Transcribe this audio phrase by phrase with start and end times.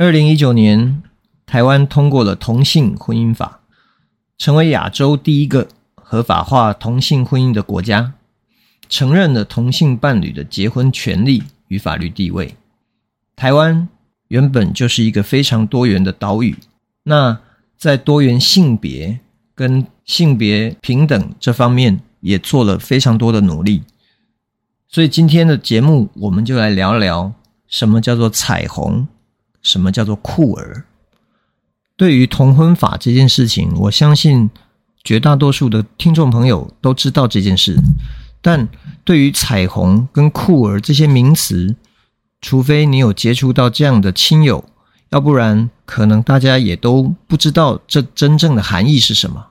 [0.00, 1.02] 二零一九年，
[1.44, 3.62] 台湾通过了同性婚姻法，
[4.38, 5.66] 成为亚洲第一个
[5.96, 8.12] 合法化同性婚姻的国家，
[8.88, 12.54] 承认了同性伴侣的结婚权利与法律地位。
[13.34, 13.88] 台湾
[14.28, 16.56] 原本就是一个非常多元的岛屿，
[17.02, 17.40] 那
[17.76, 19.18] 在多元性别
[19.56, 23.82] 跟性别平等这方面也做了非常多的努力。
[24.88, 27.32] 所以今天的节目，我们就来聊聊
[27.66, 29.08] 什么叫做彩虹。
[29.62, 30.84] 什么叫做酷儿？
[31.96, 34.50] 对于同婚法这件事情，我相信
[35.02, 37.76] 绝大多数的听众朋友都知道这件事。
[38.40, 38.68] 但
[39.04, 41.74] 对于彩虹跟酷儿这些名词，
[42.40, 44.64] 除非你有接触到这样的亲友，
[45.10, 49.48] 要不然可能大家也都不知道这真正的含义是什么。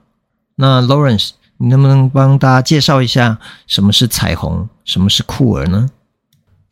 [0.55, 5.89] 那 Lawrence，你能不能帮大家介绍一下什么是彩虹，什么是酷儿呢？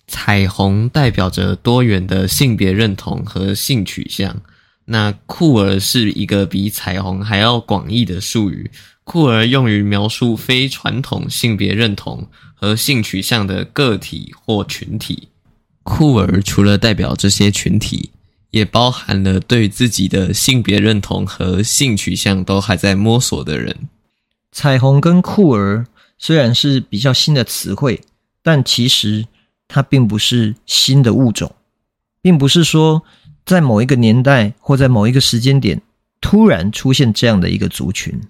[0.07, 4.39] 彩虹代表着多元的性别认同和性取向，
[4.85, 8.69] 那酷儿是一个比彩虹还要广义的术语。
[9.03, 15.29] 酷儿用于描述非传统性别认同和性取向的个体或群体。
[15.83, 18.11] 酷儿除了代表这些群体，
[18.51, 23.89] 也包含了对自己的性别认同和性取向都还在摸索的人。
[24.51, 28.01] 彩虹跟酷儿虽然是比较新的词汇，
[28.43, 29.25] 但其实。
[29.75, 31.53] 它并不是新的物种，
[32.21, 33.03] 并不是说
[33.45, 35.81] 在某一个年代或在某一个时间点
[36.21, 38.21] 突然出现这样的一个族群，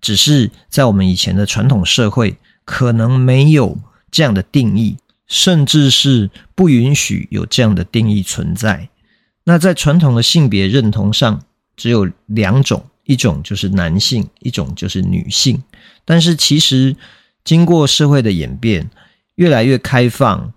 [0.00, 3.76] 只是在我们以前的传统社会可能没有
[4.12, 4.96] 这样的定义，
[5.26, 8.88] 甚至是不允许有这样的定义存在。
[9.42, 11.42] 那在传统的性别认同上，
[11.74, 15.60] 只有两种，一种就是男性，一种就是女性。
[16.04, 16.94] 但是其实
[17.42, 18.88] 经过社会的演变，
[19.34, 20.52] 越来越开放。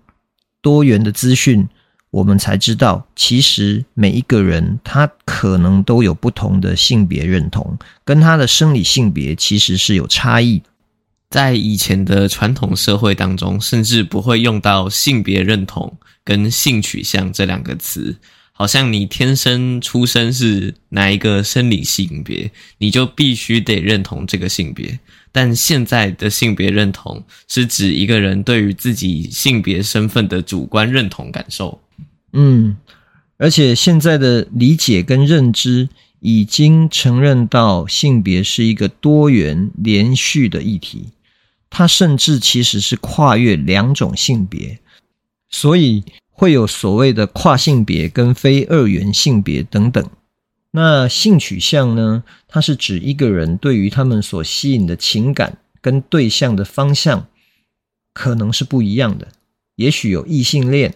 [0.60, 1.68] 多元的资讯，
[2.10, 10.62] 我们才知道，其实每一个人他可能都有不同的性别认同，跟他的生理性别其实是有差异。
[11.30, 18.16] 在以前的传统社会当中，甚至不会用到性别认同跟性取向这两个词。
[18.52, 24.98] 好像你天生出生是哪一个生理性别，你就必须得认同这个性别。
[25.32, 31.80] 但现在的性别认同是指一个人对于自己性别身份的主观认同感受。
[32.32, 32.76] 嗯，
[33.36, 35.88] 而且现在的理解跟认知
[36.20, 41.08] 已经承认到性别是一个多元连续的议题，
[41.70, 44.78] 它甚至其实是跨越两种性别，
[45.48, 46.04] 所以。
[46.40, 50.08] 会有所谓的跨性别跟非二元性别等等。
[50.70, 52.22] 那性取向呢？
[52.46, 57.26] 它是指一个人对于他们所吸引的情感跟对象的方向
[58.12, 59.28] 可能是不一样的。
[59.76, 60.94] 也许有异性恋、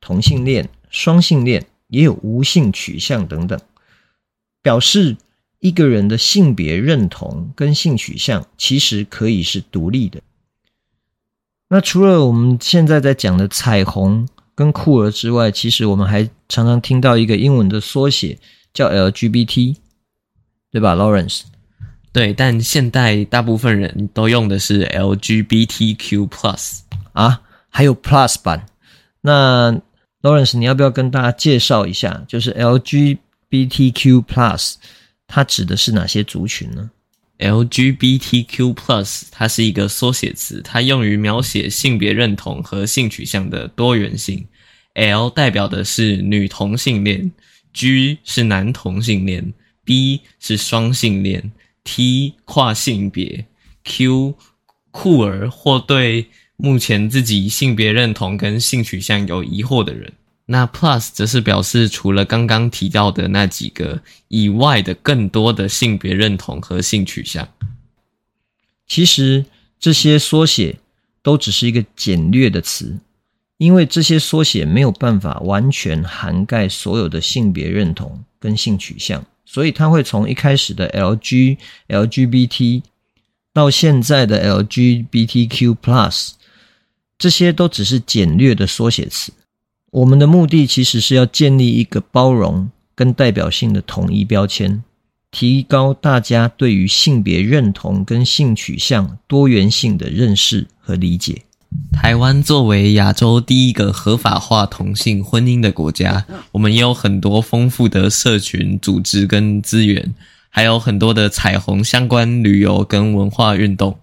[0.00, 3.60] 同性恋、双性恋，也有无性取向等等，
[4.62, 5.16] 表示
[5.60, 10.20] 一个人的性别认同跟性取向其实可以是独立的。
[11.68, 14.28] 那除了我们现在在讲的彩虹。
[14.54, 18.38] 跟酷儿之外，其实我们还常常听到一个英文的缩写
[18.72, 19.76] 叫 LGBT，
[20.70, 21.42] 对吧，Lawrence？
[22.12, 26.80] 对，但现代大部分人都用的是 LGBTQ plus
[27.12, 28.66] 啊，还有 plus 版。
[29.20, 29.80] 那
[30.20, 34.74] Lawrence，你要不要跟大家介绍一下，就是 LGBTQ plus
[35.26, 36.90] 它指的是哪些族群呢
[37.38, 44.46] ？LGBTQ+，Plus 它是一个缩写词，它用于描写性别认同和性取向的多元性。
[44.94, 47.32] L 代表的是女同性恋
[47.72, 49.52] ，G 是男同性恋
[49.84, 51.52] ，B 是双性恋
[51.84, 53.46] ，T 跨性别
[53.84, 54.34] ，Q
[54.90, 56.26] 酷儿或对
[56.56, 60.12] 目前自己性别认同跟性取向有疑惑的人。
[60.46, 67.48] 那 Plus 则是表示除了刚刚提到的那几个以外的更多的性别认同和性取向。
[68.86, 69.46] 其实
[69.78, 70.78] 这些缩写
[71.22, 72.98] 都只是一个简略的词，
[73.62, 79.24] 因为这些缩写没有办法完全涵盖所有的性别认同跟性取向。
[79.44, 82.82] 所以它会从一开始的 LG、LGBT
[83.52, 86.32] 到现在的 LGBTQ Plus，
[87.16, 89.32] 这些都只是简略的缩写词。
[89.92, 94.82] 我们的目的其实是要建立一个包容跟代表性的统一标签，
[95.30, 101.42] 提高大家对于性别认同跟性取向多元性的认识和理解。
[101.92, 110.14] 台湾作为亚洲第一个合法化同性婚姻的国家，我们也有很多丰富的社群组织跟资源，
[110.48, 113.96] 还有很多的彩虹相关旅游跟文化运动。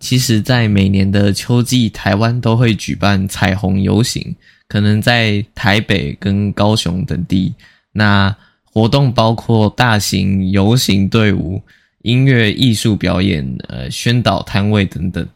[0.00, 4.34] 其实，在每年的秋季，台湾都会举办彩虹游行，
[4.68, 7.52] 可能在台北跟高雄等地。
[7.92, 11.60] 那活动包括大型游行队伍、
[12.02, 15.26] 音乐艺术表演、呃宣导摊位等等。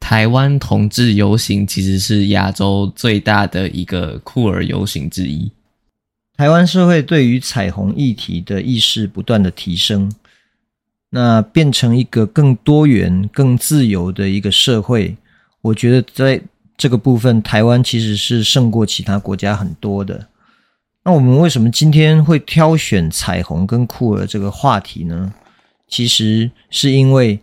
[0.00, 5.52] 台湾同志游行其实是亚洲最大的一个酷儿游行之一。
[6.36, 10.10] 台湾社会对于彩虹议题的意识不断的提升，
[11.10, 15.16] 那变成一个更多元、更自由的一个社会。
[15.60, 16.40] 我觉得在
[16.76, 20.26] 这个部分，台湾其实是胜过其他国家很多的。
[21.04, 25.32] 那我们为什么今天会挑选彩虹跟酷儿这个话题呢？
[25.86, 27.38] 其实是因为。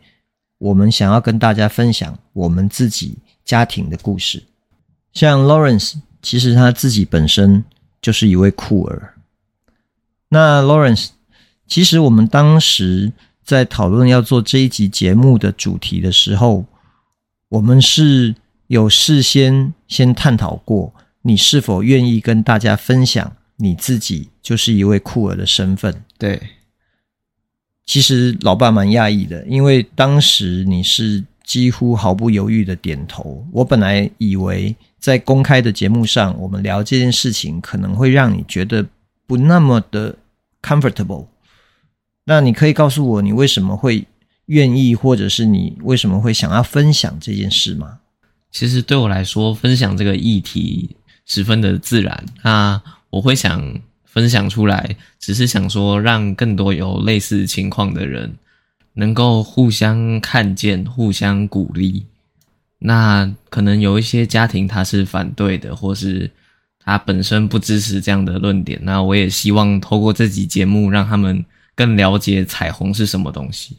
[0.59, 4.43] 我们想要跟大家分享我们自己家庭的故事。
[5.13, 7.63] 像 Lawrence，其实他自己本身
[8.01, 9.13] 就是一位酷儿。
[10.29, 11.09] 那 Lawrence，
[11.67, 13.11] 其实我们当时
[13.43, 16.65] 在讨论要做这一集节目的主题的时候，
[17.49, 18.35] 我们是
[18.67, 26.03] 有事先先探讨过，你是否愿意跟大家分享你自己就是一位酷儿的身份？
[26.17, 26.41] 对。
[27.87, 33.47] 其实老爸蛮讶异的，因为当时你是几乎毫不犹豫的点头。
[33.53, 38.85] 我本来以为在公开的节目上，我们聊这件事情可能会让你觉得
[39.25, 40.13] 不那么的
[40.61, 41.27] comfortable。
[42.25, 44.05] 那你可以告诉我，你为什么会
[44.47, 47.99] 愿意，或者是你为什么会想要分享这件事吗？
[48.51, 50.93] 其实对我来说，分享这个议题
[51.25, 52.25] 十分的自然。
[52.43, 53.79] 那我会想。
[54.17, 58.33] 分享出来，只是想说，让更多有类似情况的人
[58.93, 62.03] 能够互相看见、互相鼓励。
[62.79, 66.31] 那可能有一些家庭他是反对的，或是
[66.79, 68.79] 他本身不支持这样的论点。
[68.81, 73.77] 那我也希望透过这集节目，让他们更了解彩虹是什么东西。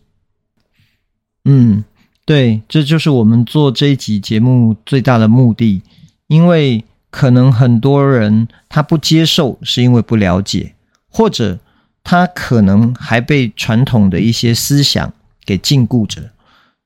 [1.47, 1.83] 嗯，
[2.25, 5.83] 对，这就是我们做这一集节目最大的目的，
[6.29, 6.85] 因为。
[7.11, 10.75] 可能很多人他不接受，是因为不了解，
[11.09, 11.59] 或者
[12.05, 15.13] 他可能还被传统的一些思想
[15.45, 16.31] 给禁锢着。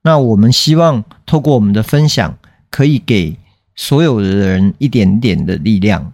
[0.03, 2.37] 那我们希望透过我们的分享，
[2.71, 3.37] 可以给
[3.75, 6.13] 所有的人一点点的力量。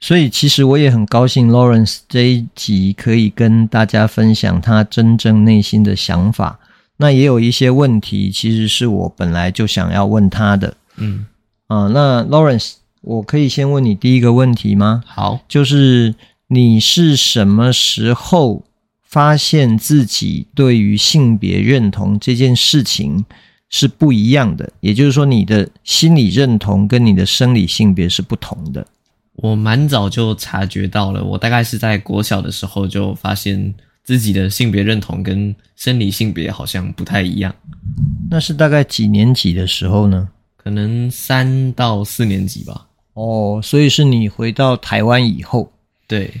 [0.00, 6.58] 所以，其实我也很高兴，Lawrence 这一集可以跟大家分享他真正内心的想法。
[6.96, 10.74] 那也有一些问题，其实是我本来就想要问他的。
[10.96, 11.26] 嗯。
[11.72, 15.02] 啊，那 Lawrence，我可以先问你第一个问题吗？
[15.06, 16.14] 好，就是
[16.48, 18.62] 你是什么时候
[19.02, 23.24] 发现自己对于性别认同这件事情
[23.70, 24.70] 是不一样的？
[24.80, 28.86] 也就是说，你的心理认同跟你的生理性别是不同的。
[29.36, 33.72] 我蛮早就察觉到了，我大概是在国小的时候就发现
[34.04, 37.54] 自己的性别认同跟生理性别好像不太一样。
[38.30, 40.28] 那是大概几年级的时候呢？
[40.62, 42.86] 可能三到四年级吧。
[43.14, 45.72] 哦，所以是你回到台湾以后。
[46.06, 46.32] 对。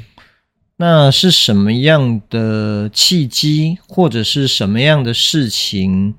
[0.76, 6.14] 那是什么样的契机，或者是什么样的事情，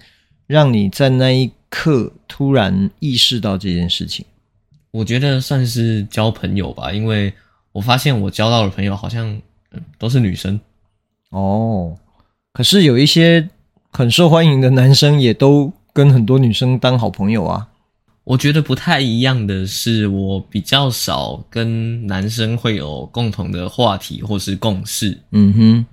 [0.48, 4.26] 让你在那一刻突然意识到这件事情？
[4.92, 7.34] 我觉得算是交朋友吧，因为
[7.74, 9.42] 我发现我交到的朋友好像
[9.98, 10.58] 都是女生。
[11.32, 11.98] 哦，
[12.54, 13.50] 可是有一些
[13.92, 17.68] 很受欢迎的男生也都跟很多女生当好朋友啊。
[18.26, 25.20] 我觉得不太一样的是，我比较少跟男生会有共同的话题或是共识。
[25.32, 25.86] 嗯哼，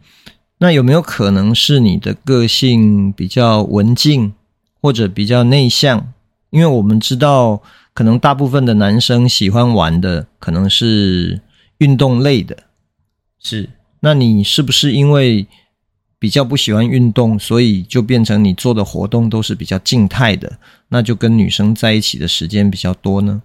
[0.58, 4.32] 那有没有可能是你的个性比较文静，
[4.80, 6.12] 或者比较内向？
[6.50, 11.40] 因为我们知道，可能大部分的男生喜欢玩的可能是
[11.78, 12.56] 运动类的。
[13.40, 13.70] 是，
[14.00, 15.46] 那你是不是因为
[16.20, 20.58] 比较不喜欢运动，所以就变成你做的活动都是比较静态的？
[20.88, 23.42] 那就跟女生在一起的时间比较多呢。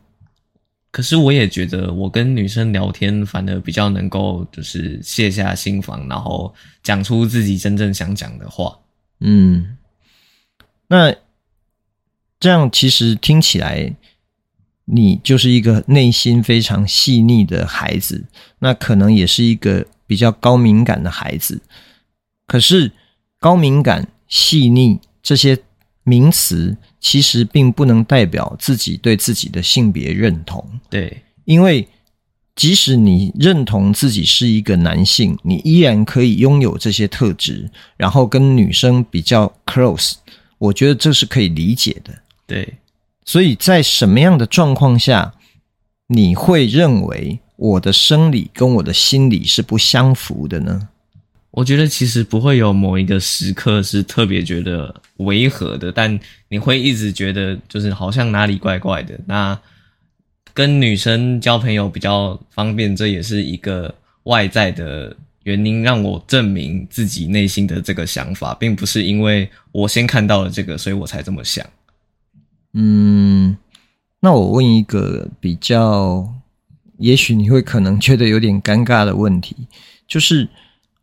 [0.91, 6.53] 可是我也觉得，我跟女生聊天反而比较能够，就是卸下心防，然后
[6.83, 8.77] 讲出自己真正想讲的话。
[9.21, 9.77] 嗯，
[10.87, 11.15] 那
[12.41, 13.95] 这样其实听起来，
[14.83, 18.25] 你就是一个内心非常细腻的孩子。
[18.59, 21.61] 那可能也是一个比较高敏感的孩子。
[22.47, 22.91] 可是
[23.39, 25.57] 高敏感、细腻这些
[26.03, 30.63] 名词，其实并不能代表自己对自己的性别认同。
[30.89, 31.87] 对，因为
[32.55, 40.13] 即使你认同自己是一个男性，你依然可以拥有这些特质，然后跟女生比较 close。
[40.57, 42.13] 我觉得这是可以理解的。
[42.47, 42.75] 对，
[43.25, 45.33] 所以在什么样的状况下，
[46.07, 50.87] 你会认为我的生理跟我的心理是不相符的呢？
[51.55, 56.19] 我觉得其实不会有某一个时刻是特别觉得违和的，但
[56.49, 59.17] 你会一直觉得就是好像哪里怪怪的。
[59.25, 59.57] 那
[60.53, 71.65] 跟女生交朋友比较方便，这也是一个外在的原因，让我证明自己内心的这个想法，并不是因为我先看到了这个，所以我才这么想。
[72.73, 73.55] 嗯，
[74.19, 76.29] 那我问一个比较，
[76.97, 79.55] 也许你会可能觉得有点尴尬的问题，
[80.05, 80.49] 就是。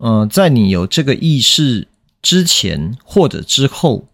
[0.02, 1.86] 呃，在你有这个意识
[2.20, 4.08] 之前或者之后，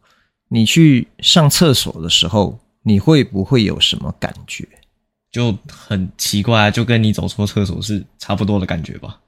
[0.49, 4.69] 你去上厕所的时候，你会不会有什么感觉？
[5.33, 9.19] 就很奇怪啊，就跟你走错厕所是差不多的感觉吧。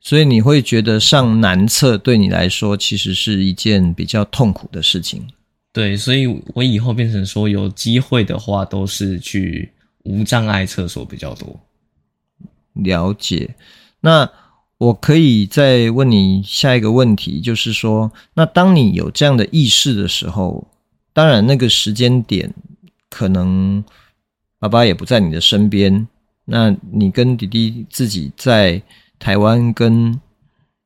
[0.00, 5.24] 所以你会觉得上男厕对你来说其实是一件比较痛苦的事情。
[5.72, 9.70] 对，所以我以后变成说有机会的话，都是去
[10.02, 11.56] 无障碍厕所比较多。
[12.72, 13.54] 了解，
[14.00, 14.28] 那。
[14.78, 20.66] 我可以再问你下一个问题，就是说，那当你有这样的意识的时候，
[21.12, 22.52] 当然那个时间点
[23.08, 23.82] 可能
[24.58, 26.06] 爸爸也不在你的身边，
[26.44, 28.82] 那你跟弟弟自己在
[29.18, 30.20] 台湾跟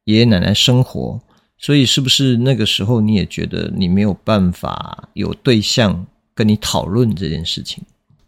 [0.04, 1.18] 爷爷奶奶生活，
[1.56, 7.82] 所以是不是那个时候你也觉得你没有办法有对象跟你讨论这件事情？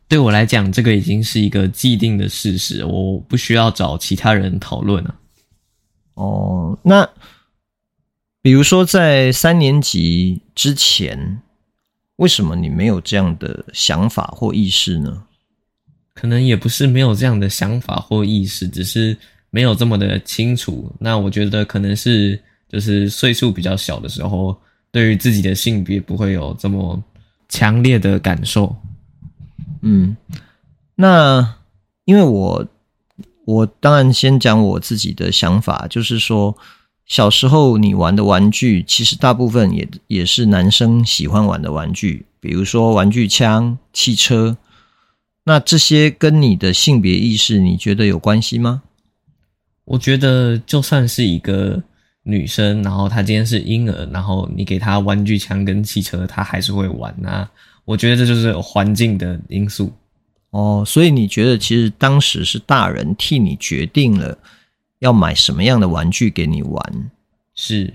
[0.09, 5.15] 对我来讲，这个已经是一个既定的事实，我不需要找其他人讨论了。
[6.21, 7.09] 哦，那
[8.43, 11.41] 比如说在三年级之前，
[12.17, 15.23] 为什么你没有这样的想法或意识呢？
[16.13, 19.17] 可能也不是没有这样的想法或意识，只是
[19.49, 20.95] 没有这么的清楚。
[20.99, 24.55] 那我觉得可能是就是岁数比较小的时候，
[24.91, 27.03] 对于自己的性别不会有这么
[27.49, 28.77] 强烈的感受。
[29.81, 30.15] 嗯，
[30.95, 31.57] 那
[32.05, 32.69] 因为我。
[33.51, 36.57] 我当然先讲我自己的想法，就是说，
[37.05, 44.57] 小时候你玩的玩具，其实大部分也也是男生喜欢玩的玩具，比如说玩具枪、汽车。
[45.43, 48.83] 那这些跟你的性别意识，你觉得有关系吗？
[49.85, 51.83] 我觉得就算是一个
[52.23, 57.51] 女生，然后她今天是婴儿，然后你给她玩具枪跟汽车，她还是会玩啊。
[57.85, 59.93] 我觉得这就是环境的因素。
[60.51, 64.39] 哦，所以你觉得其实当时是大人替你决定了
[64.99, 67.11] 要买什么样的玩具给你玩？
[67.55, 67.95] 是。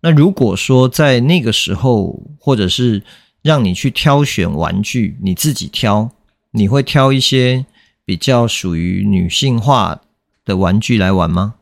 [0.00, 3.02] 那如果说在那个时候，或者是
[3.42, 6.10] 让你去挑选玩具，你自己挑，
[6.50, 7.66] 你会挑一些
[8.04, 10.00] 比较属于女性化
[10.44, 11.54] 的玩具来玩吗？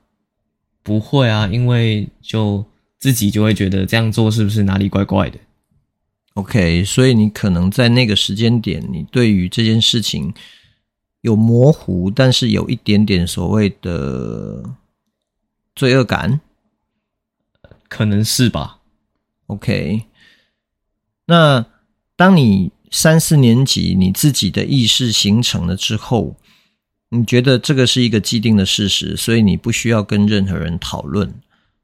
[0.83, 2.65] 不会啊，因为就
[2.99, 5.39] 自己就会觉得这样做是不是哪里怪怪的
[6.35, 10.33] ？OK，所以你可能在那个时间点，你对于这件事情
[11.21, 14.77] 有模糊，但是有一点点所谓的
[15.75, 16.41] 罪恶感，
[17.89, 18.79] 可能是吧。
[19.47, 20.05] OK，
[21.27, 21.67] 那
[22.17, 26.37] 当你三四年级，你自己的意识形成了之后，
[27.09, 31.35] 你觉得这个是一个既定的事实，所以你不需要跟任何人讨论。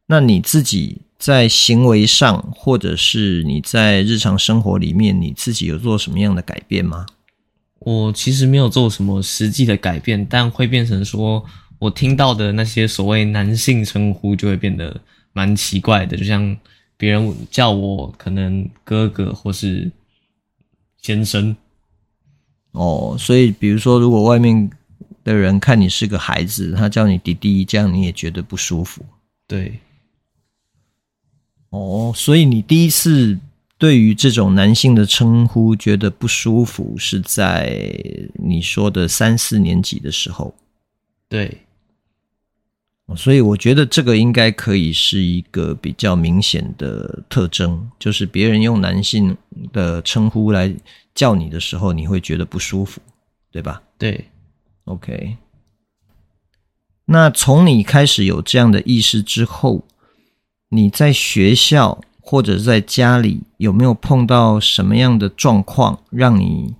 [0.06, 1.02] 那你自己。
[1.18, 7.06] 在行为上，或者是你在日常生活里面，你自己有做什么样的改变吗？
[7.78, 11.44] 我其实没有做什么实际的改变，但会变成说，
[11.78, 15.00] 我听到的那些所谓男性称呼就会变得
[15.32, 16.56] 蛮奇怪的，就像
[16.96, 19.90] 别人叫我可能哥哥或是
[21.00, 21.56] 先生。
[22.72, 24.68] 哦，所以比如说，如果外面
[25.24, 29.02] 的人看你是个孩子，他叫你弟弟，这样你也觉得不舒服。
[29.46, 29.78] 对。
[31.76, 33.38] 哦，所以你第一次
[33.78, 37.88] 对于这种男性的称呼觉得不舒服，是在
[38.34, 40.54] 你说的三四年级的时候。
[41.28, 41.58] 对，
[43.16, 49.36] 所以我觉得这个应该可以是一个比较明显的特征，就是别人用男性
[49.72, 50.74] 的称呼来
[51.14, 53.00] 叫你的时候，你会觉得不舒服，
[53.50, 53.82] 对吧？
[53.98, 54.24] 对
[54.84, 55.36] ，OK。
[57.04, 59.84] 那从你开始有这样的意识之后，
[60.76, 66.74] 你在学校或者在家里有没有碰到什么样的状况，让你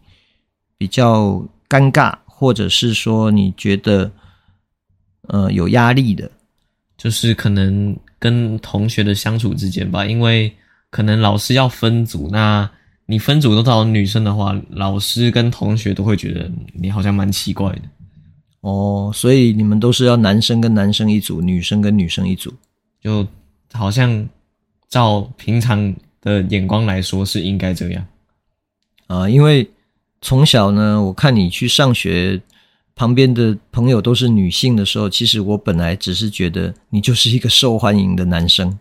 [0.77, 4.11] 比较尴尬，或者是说你觉得
[5.29, 6.31] 呃有压力的？
[6.99, 10.53] 就是可能跟同学的相处之间吧，因为
[10.91, 12.69] 可能老师要分组，那
[13.07, 17.83] 你分组都找女生的话，老师跟同学都会觉得你好像蛮奇怪的。
[18.63, 22.53] 哦，所以你们都是要男生跟男生一组，女生跟女生一组，
[23.01, 23.25] 就
[23.73, 24.29] 好像
[24.89, 28.07] 照平常的眼光来说是应该这样
[29.07, 29.69] 啊，因为
[30.21, 32.41] 从小呢，我看你去上学。
[32.99, 38.79] 旁边的朋友都是女性的时候，其实我本来只是觉得你就是一个受欢迎的男生。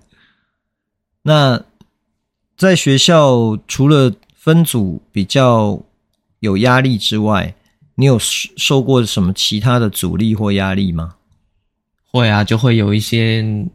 [1.23, 1.61] 那
[2.55, 5.83] 在学校除了分组比较
[6.39, 7.53] 有压力之外，
[7.95, 11.15] 你有受过什么其他的阻力或压力吗？
[12.09, 13.67] 会啊，就会有一些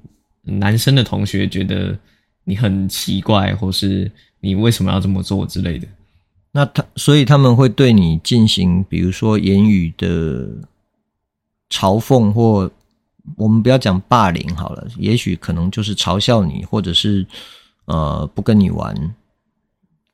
[0.59, 1.97] 男生的同学觉得
[2.45, 5.87] 你很奇怪，或是你为什么要这么做之类的。
[6.53, 10.49] 那他所以他们会对你进行，比如说言语的
[11.71, 12.69] 嘲讽，或
[13.37, 17.25] 我们不要讲霸凌好了，也许可能就是嘲笑你，或者是
[17.85, 19.15] 呃不跟你玩，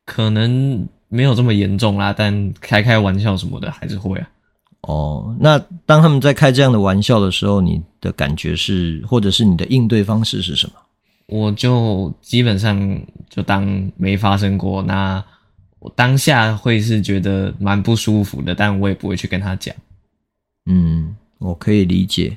[0.05, 4.28] 可能没有这么严重啦，但开开玩笑什么的还是会啊。
[4.87, 10.75] 哦，那当他们在开这样的玩笑的时候，你的感觉是，或者是你的应对方式是什么？
[11.26, 15.23] 我就基本上就当没发生过那。
[15.78, 19.73] 我当下会是觉得蛮不舒服的，但我也不会去跟他讲。
[20.64, 22.35] 嗯，我可以理解。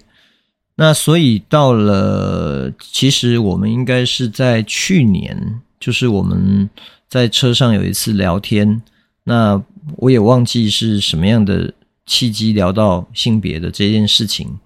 [0.76, 6.70] 那所以到了，其实我们应该是在去年，就是我们
[7.08, 8.80] 在车上有一次聊天，
[9.24, 9.60] 那
[9.96, 11.74] 我也忘记是什么样的
[12.10, 14.60] 契机聊到性别的这件事情，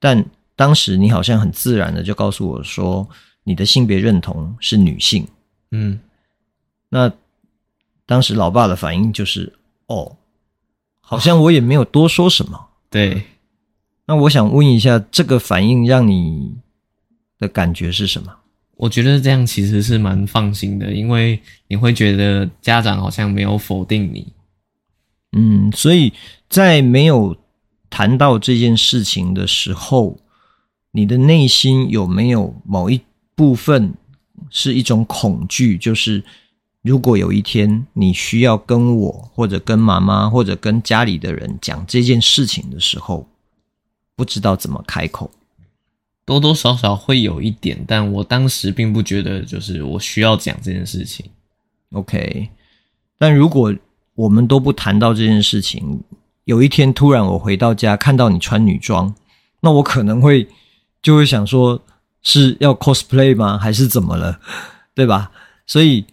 [0.00, 0.24] 但
[0.56, 3.08] 当时你好像很自然的就告诉我说，
[3.44, 5.24] 你的性别认同是女性。
[5.70, 6.00] 嗯，
[6.88, 7.12] 那。
[8.08, 9.52] 当时老爸的反应就是
[9.84, 10.16] ：“哦，
[11.02, 13.22] 好像我也没有多说什么。”对，
[14.06, 16.56] 那我想问一下，这个反应让你
[17.38, 18.34] 的感觉是什么？
[18.76, 24.26] 我觉得这样其实是蛮放心的，因为你会觉得家长好像没有否定你。
[25.32, 26.12] 嗯，所以
[26.48, 27.36] 在没有
[27.90, 30.18] 谈到这件事情的时候，
[30.92, 33.00] 你的内心有没有某一
[33.34, 33.94] 部分
[34.50, 35.76] 是一种恐惧？
[35.78, 36.24] 就是。
[36.80, 43.28] 如果有一天你需要跟我或者跟妈妈或者跟家里的人讲这件事情的时候，
[44.14, 45.30] 不知道怎么开口，
[46.24, 51.26] 多多少少会有一点，但我当时并不觉得就是我需要讲这件事情。
[51.90, 52.48] OK，
[53.18, 53.74] 但如果
[54.18, 56.02] 我们都不谈到这件事情，
[56.44, 59.14] 有一天突然我回到家看到你穿女装，
[59.60, 60.48] 那我可能会
[61.00, 61.80] 就会想说
[62.22, 63.56] 是要 cosplay 吗？
[63.56, 64.40] 还是怎么了？
[64.94, 65.30] 对吧？
[65.66, 66.04] 所以。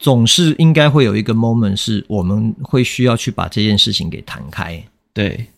[0.00, 4.80] 总是应该会有一个 moment，是我们会需要去把这件事情给谈开。
[5.12, 5.48] 对，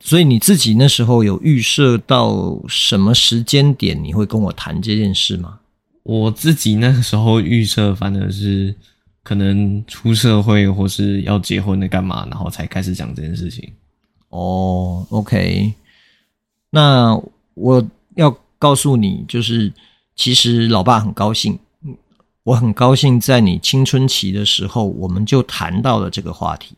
[0.00, 5.58] 所以你自己那时候有预设到什么时间点你会跟我谈这件事吗？
[6.04, 8.74] 我自己那个时候预设，反正是
[9.22, 13.72] 可能出社会或是要结婚的干嘛，然后才开始讲这件事情。
[14.30, 15.74] 哦，OK，
[16.70, 17.20] 那
[17.54, 19.72] 我要告诉你，就是
[20.16, 21.58] 其实老爸很高兴。
[22.44, 26.74] 我很高兴在你青春期的时候，我们就谈到了这个话题。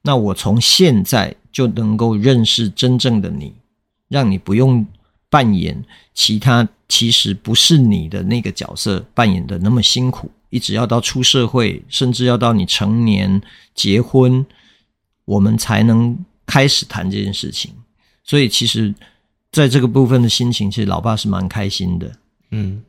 [0.00, 3.52] 那我从现在就能够认识真正的你，
[4.08, 4.86] 让你不用
[5.28, 13.42] 扮演其他其实不是你的那个角色，扮演的那么辛苦，一直要到出社会，甚至要到你成年
[13.74, 14.46] 结婚，
[15.24, 17.72] 我们才能开始谈这件事情。
[18.22, 18.94] 所以，其实
[19.50, 22.12] 在这个部分的心情，其实老爸是蛮开心的。
[22.52, 22.84] 嗯。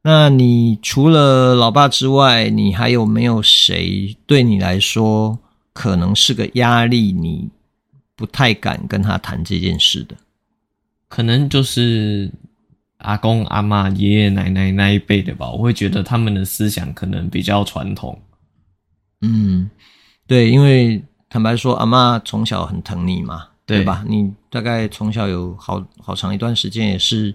[0.00, 5.38] 那你除了老爸之外，你还有没有谁对你来说
[5.74, 7.12] 可能是个压力？
[7.12, 7.50] 你
[8.16, 10.16] 不太敢跟他谈这件事的，
[11.08, 12.30] 可能就是
[12.98, 15.50] 阿公、阿妈、爷爷奶奶那一辈的吧。
[15.50, 18.20] 我会觉得他们的思想可能比较传统。
[19.20, 19.68] 嗯，
[20.26, 24.04] 对，因为坦白说，阿妈从小很疼你嘛，对，对吧？
[24.08, 27.34] 你大概从小有好好长一段时间也是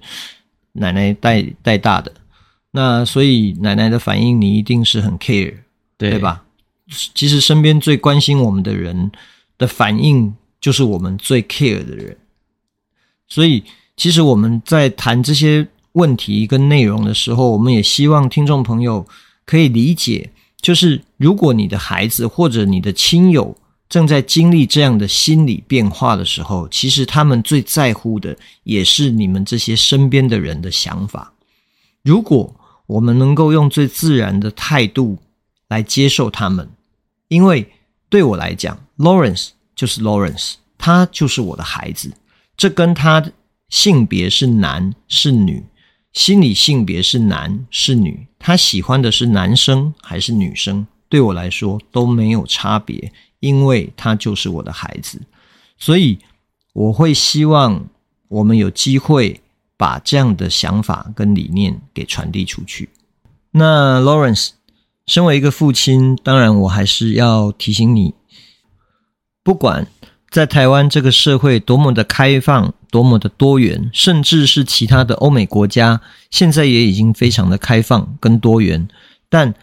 [0.71, 2.12] 奶奶带带大的。
[2.71, 5.54] 那所以奶奶的反应你一定是很 care，
[5.97, 6.43] 对，对吧？
[7.13, 9.12] 其实身边最关心我们的人
[9.58, 12.17] 的反应，就是我们最 care 的人。
[13.28, 13.63] 所以
[13.95, 19.06] 其实我们在谈这些问题跟内容的时候，我们也希望听众朋友
[19.45, 23.56] 可以理解，就是如果你的孩子或者你的亲友
[23.88, 31.34] 正在经历这样的心理变化的时候，其实他们最在乎的也是你们这些身边的人的想法。
[32.01, 32.56] 如果
[32.88, 35.19] 我们能够用最自然的态度
[35.67, 36.67] 来接受他们，
[37.27, 37.71] 因为
[38.10, 42.12] 对我来讲，Lawrence 就是 Lawrence，他就是我的孩子。
[42.58, 43.23] 这跟他
[43.73, 45.65] 性别是男是女，
[46.13, 55.19] 心理性别是男是女，他喜欢的是男生还是女生，对我来说都没有差别，因为他就是我的孩子，
[55.79, 56.19] 所以
[56.73, 57.89] 我会希望
[58.27, 59.41] 我们有机会
[59.75, 62.89] 把这样的想法跟理念给传递出去。
[63.49, 64.51] 那 Lawrence，
[65.07, 68.13] 身为一个父亲，当然我还是要提醒你，
[69.41, 69.88] 不管
[70.29, 78.88] 在台湾这个社会多么的开放，多么的多元，甚至是其他的欧美国家，现在也已经非常的开放跟多元，
[79.29, 79.56] 但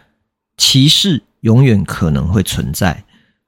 [0.57, 3.05] 歧视永远可能会存在，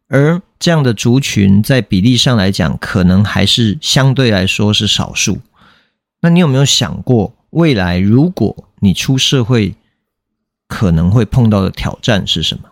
[0.08, 5.39] 而这样的族群在比例上来讲，可能还是相对来说是少数。
[6.22, 9.76] 那你有没有想过，未来如果你出社会，
[10.69, 12.69] 可能会碰到的挑战是什么？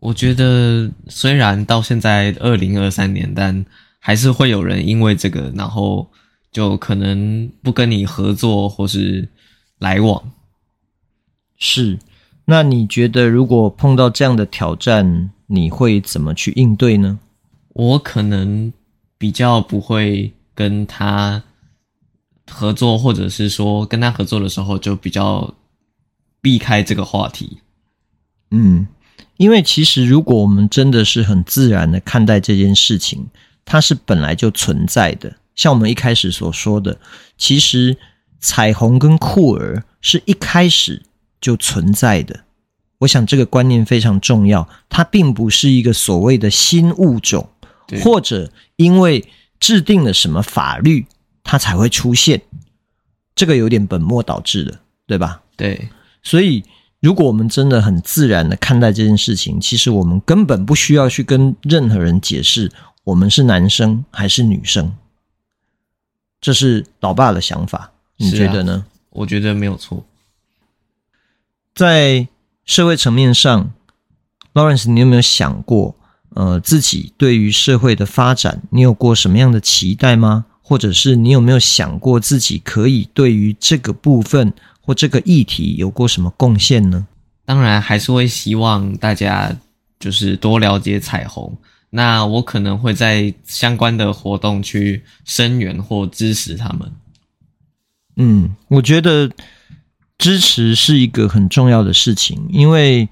[0.00, 3.64] 我觉得，虽然到现在二零二三年，但
[4.06, 6.06] 还是会有人因为这个，然后
[6.52, 9.26] 就可能不跟你合作或是
[9.78, 10.30] 来往。
[11.56, 11.98] 是，
[12.44, 17.18] 那你觉得如果碰到这样的挑战，你会怎么去应对呢？
[17.70, 18.70] 我可能
[19.16, 21.42] 比较不会跟他
[22.50, 25.54] 合作，或者是说跟他合作的时候就比较
[26.42, 27.56] 避开这个话题。
[28.50, 28.86] 嗯。
[29.38, 33.26] 因为其实，如果我们真的是很自然的看待这件事情，
[33.64, 35.36] 它是本来就存在的。
[35.54, 36.98] 像我们一开始所说的，
[37.38, 37.96] 其实
[38.40, 41.02] 彩虹跟酷儿是一开始
[41.40, 42.44] 就存在的。
[42.98, 47.48] 我想这个观念非常重要，它并不是一个所谓的新物种，
[48.02, 49.26] 或者因为
[49.60, 51.06] 制定了什么法律，
[51.42, 52.42] 它才会出现。
[53.34, 55.42] 这个有点本末倒置的，对吧？
[55.56, 55.88] 对，
[56.22, 56.62] 所以。
[57.00, 62.72] 如果我们真的很自然的看待这件事情，其实我们根本不需要去跟任何人解释
[63.04, 64.92] 我们是男生还是女生。
[66.40, 68.84] 这是老爸的想法，你觉得呢？
[68.86, 70.04] 啊，我觉得没有错。
[71.74, 72.28] 在
[72.64, 73.70] 社会层面上
[74.52, 75.94] ，Lawrence，你有没有想过，
[76.30, 80.46] 呃，自己对于社会的发展，你有过什么样的期待吗？
[80.60, 84.52] 或者是你有没有想过自己可以对于这个部分？
[84.80, 87.06] 或这个议题有过什么贡献呢？
[87.46, 89.50] 当然还是会希望大家
[89.98, 91.56] 就是多了解彩虹。
[91.96, 96.92] 那我可能会在相关的活动去声援或支持他们。
[98.16, 99.30] 嗯，我觉得
[100.18, 103.08] 支持是一个很重要的事情，因为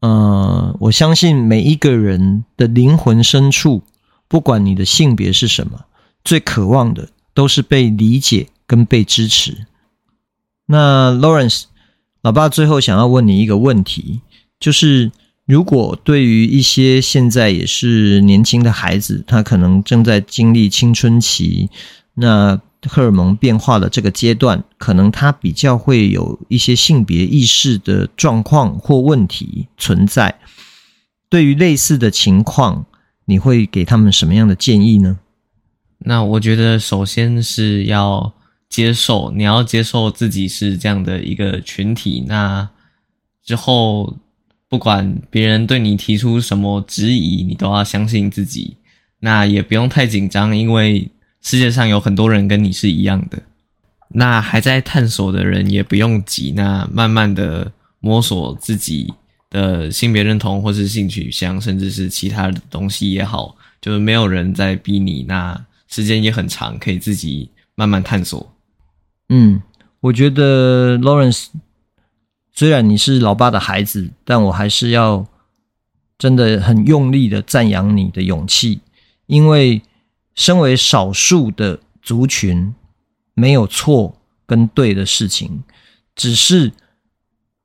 [0.00, 3.82] 呃，我相信每一个人的灵魂深处，
[4.28, 5.86] 不管你的性别是什么，
[6.22, 9.66] 最渴望的都是被理解跟被支持。
[10.66, 11.64] 那 Lawrence，
[12.20, 14.20] 老爸最后想要问你一个问题，
[14.60, 15.10] 就是
[15.48, 21.70] 如果对于一些现在也是年轻的孩子，他可能正在经历青春期，
[22.14, 30.38] 那荷尔蒙变化的这个阶段，可能他比较会有一些性别意识的状况或问题存在。
[31.30, 32.84] 对于类似的情况，
[33.24, 35.18] 你会给他们什么样的建议呢？
[36.00, 38.34] 那我觉得首先是要。
[38.68, 42.22] 接受，你要接受自己是这样的一个群体。
[42.28, 42.68] 那
[43.42, 44.18] 之后，
[44.68, 48.76] 不管别人对你提出什么质疑，你都要相信自己。
[49.20, 53.38] 那也不用太紧张，因为世界上有很多人跟你是一样的。
[54.10, 59.12] 那还在探索的人也不用急，那慢慢的摸索自己
[59.50, 65.24] 的性别认同，或是性取向，甚至是其他的东西也好，就是没有人在逼你。
[65.24, 68.54] 那时间也很长，可以自己慢慢探索。
[69.30, 69.60] 嗯，
[70.00, 71.46] 我觉得 Lawrence
[72.58, 75.24] 虽然你是老爸的孩子，但我还是要
[76.18, 78.80] 真的很用力的赞扬你的勇气，
[79.26, 79.80] 因为
[80.34, 82.74] 身为少数的族群，
[83.34, 85.62] 没有错跟对的事情，
[86.16, 86.72] 只是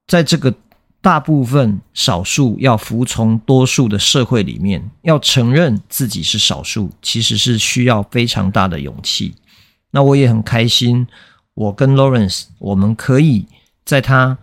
[0.05, 0.53] 在这个
[1.01, 9.33] 大部分少数要服从多数的社会里面，要承认自己是少数，其实是需要非常大的勇气。
[9.89, 11.07] 那我也很开心。
[11.55, 13.47] 我跟 Lawrence，我们可以
[13.83, 14.37] 在他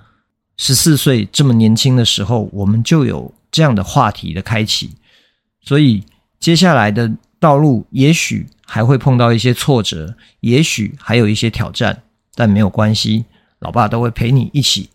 [0.62, 4.90] 十四岁这么年轻的时候，我们就有这样的话题的开启。
[5.62, 6.04] 所以
[6.38, 12.02] 接下来的道路，也许还会碰到一些挫折，也许还有一些挑战，
[12.34, 13.24] 但没有关系，
[13.60, 14.90] 老爸都会陪你一起。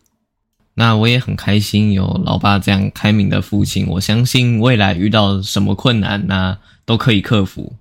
[0.75, 7.73] 那我也很开心有老爸这样开明的父亲，我相信未来遇到什么困难，那都可以克服。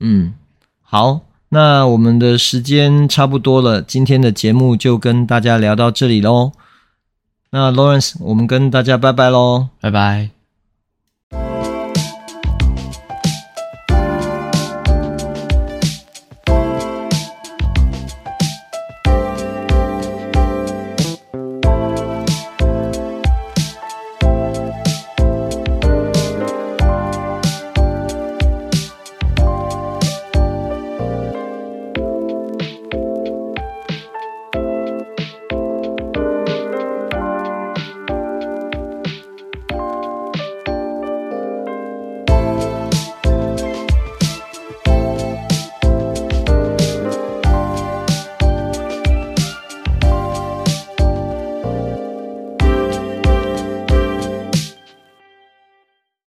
[0.00, 0.34] 嗯，
[0.82, 1.22] 好。
[1.52, 6.52] 那我们的时间差不多了，今天的节目就跟大家聊到这里喽。
[7.52, 10.39] 那 Lawrence，我们跟大家拜拜喽，拜拜。